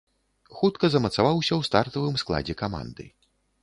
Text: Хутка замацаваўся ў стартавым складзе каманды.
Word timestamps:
Хутка 0.59 0.85
замацаваўся 0.95 1.53
ў 1.59 1.71
стартавым 1.71 2.19
складзе 2.25 2.61
каманды. 2.67 3.03